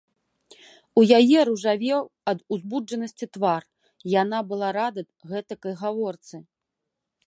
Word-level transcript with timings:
У 1.01 1.03
яе 1.19 1.39
ружавеў 1.49 2.01
ад 2.33 2.39
узбуджанасці 2.57 3.25
твар, 3.39 3.63
яна 4.21 4.39
была 4.53 4.67
рада 4.83 5.01
гэтакай 5.35 5.73
гаворцы. 5.85 6.35